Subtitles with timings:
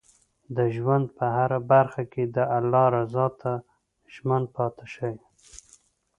[0.55, 3.51] د ژوند په هره برخه کې د الله رضا ته
[4.13, 5.15] ژمن پاتې شئ.